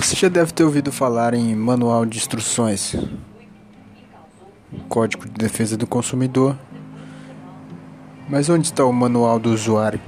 [0.00, 2.96] Você já deve ter ouvido falar em manual de instruções,
[4.88, 6.56] Código de Defesa do Consumidor.
[8.26, 10.00] Mas onde está o manual do usuário?